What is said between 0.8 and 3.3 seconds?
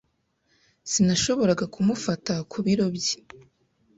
Sinashoboraga kumufata ku biro bye.